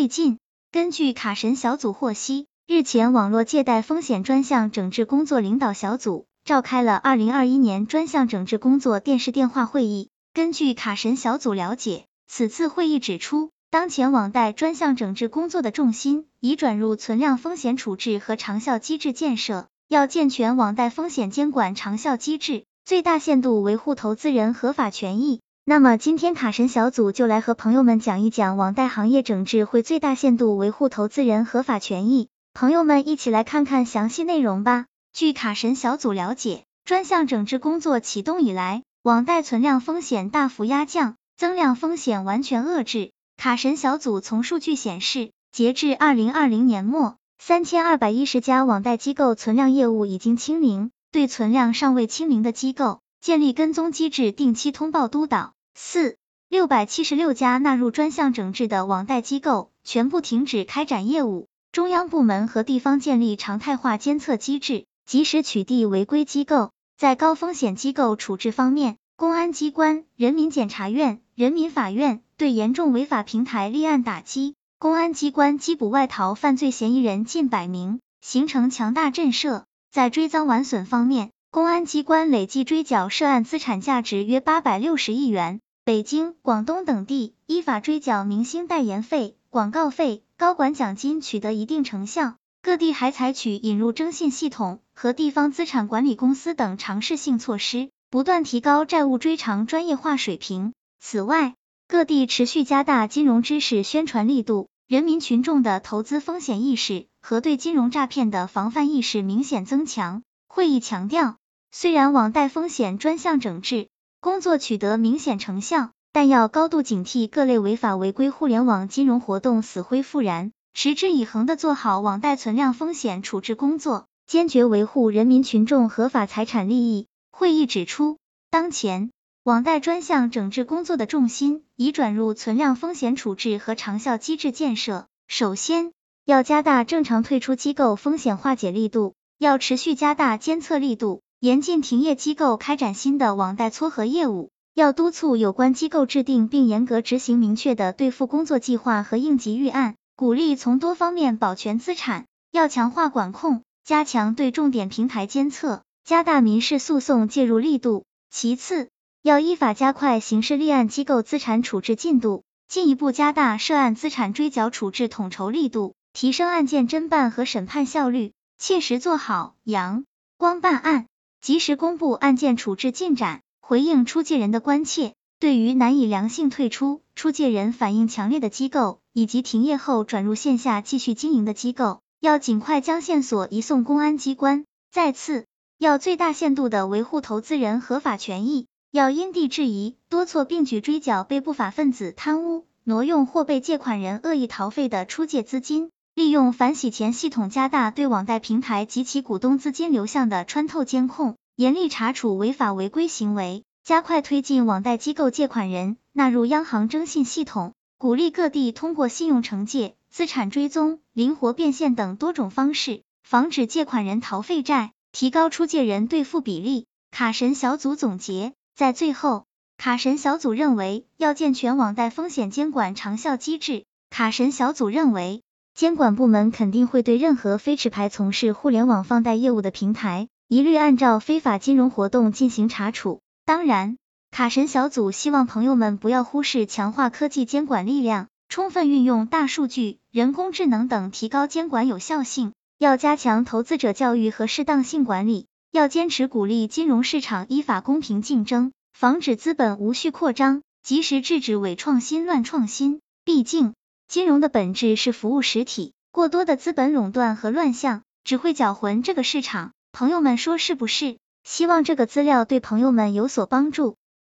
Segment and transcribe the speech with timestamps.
[0.00, 0.38] 最近，
[0.72, 10.08] 根据卡神小组获悉，日前网络借贷风险专项整治工作领导小组召开了二零二一年专项整治工作电视电话会议。
[10.32, 25.42] 根据卡神小组了解，此次会议指出，当前网贷专项整治工作的重心已转入存量风险处置和长效机制建设，要健全网贷风险监管长效机制，最大限度维护投资人合法权益。
[25.70, 34.86] 那么今天卡神小组就来和朋友们讲一讲网贷行业整治会最大限度维护投资人合法权益，朋友们一起来看看详细内容吧。
[35.12, 43.12] 据卡神小组了解，专项整治工作启动以来，网贷存量风险大幅压降，增量风险完全遏制。
[43.36, 55.52] 卡神小组从数据显示，截至二零二零年末，三千二百一十家网贷机构存量业务已经清零，对存量尚未清零的机构，建立跟踪机制，定期通报督导。
[55.74, 56.16] 四
[56.48, 66.70] 六百七十六家纳入专项整治的网贷机构全部停止开展业务，中央部门和地方建立常态化监测机制，及时取缔违规机构。
[66.96, 79.62] 在高风险机构处置方面，公安机关、人民检察院、人民法院对严重违法平台立案打击，公安机关缉捕外逃犯罪嫌疑人近百名，形成强大震慑。
[79.90, 85.58] 在追赃挽损方面，公安机关累计追缴涉案资产价值约八百六十亿元。
[85.84, 92.36] 北京、广东等地依法追缴明星代言费、广告费、高管奖金，取得一定成效。
[92.62, 100.72] 各地还采取引入征信系统和地方资产管理公司等尝试性措施，不断提高债务追偿专业化水平。
[101.00, 101.54] 此外，
[101.88, 110.22] 各地持续加大金融知识宣传力度，人民群众的投资风险意识和对金融诈骗的防范意识明显增强。
[110.46, 111.36] 会议强调，
[111.72, 113.88] 虽然网贷风险专项整治
[114.20, 120.50] 工作取得明显成效，但要高度警惕各类违法违规互联网金融活动死灰复燃。
[120.74, 127.06] 持之以恒的做好网贷存量风险处置工作，坚决维护人民群众合法财产利益。
[127.30, 128.18] 会议指出，
[128.50, 129.10] 当前
[129.42, 135.06] 网贷专项整治工作的重心已转入存量风险处置和长效机制建设。
[135.28, 135.92] 首先，
[136.24, 144.50] 要加大正常退出机构风险化解力度，要持续加大监测力度，严禁停业机构开展新的网贷撮合业务。
[144.74, 149.94] 要督促有关机构制定并严格执行明确的兑付工作计划和应急预案。
[150.16, 158.04] 鼓励从多方面保全资产，要强化管控，加强对重点平台监测，加大民事诉讼介入力度。
[158.30, 158.90] 其次，
[159.22, 170.04] 要依法加快刑事立案机构资产处置进度，进一步加大涉案资产追缴处置统筹力度，提升案件侦办和审判效率，切实做好阳
[170.36, 171.06] 光办案，
[171.40, 175.14] 及时公布案件处置进展，回应出借人的关切。
[175.38, 184.66] 对于难以良性退出、出借人反应强烈的机构，以及停业后转入线下继续经营的机构，要尽快将线索移送公安机关。
[184.92, 185.46] 再次，
[185.78, 203.64] 要最大限度的维护投资人合法权益，要因地制宜，多措并举追缴被不法分子贪污、挪用或被借款人恶意逃废的出借资金，利用反洗钱系统加大对网贷平台及其股东资金流向的穿透监控，严厉查处违法违规行为。
[203.82, 216.86] 加快推进网贷机构借款人纳入央行征信系统，鼓励各地通过信用惩戒、资产追踪、灵活变现等多种方式，防止借款人逃废债，提高出借人兑付比例。
[217.10, 219.46] 卡神小组总结，在最后，
[219.78, 223.86] 卡神小组认为要健全网贷风险监管长效机制。
[224.10, 225.42] 卡神小组认为，
[225.80, 233.22] 监管部门肯定会对任何非持牌从事互联网放贷业务的平台，一律按照非法金融活动进行查处。
[233.46, 233.96] 当然，
[234.30, 242.52] 卡神小组希望朋友们不要忽视强化科技监管力量，充分运用大数据、人工智能等提高监管有效性。
[242.78, 253.00] 要加强投资者教育和适当性管理，要坚持鼓励金融市场依法公平竞争，防止资本无序扩张，及时制止伪创新、乱创新。
[253.24, 253.72] 毕竟，
[254.10, 259.70] 金融的本质是服务实体，过多的资本垄断和乱象只会搅浑这个市场。
[259.92, 261.18] 朋友们说是不是？
[261.44, 263.98] 希望这个资料对朋友们有所帮助。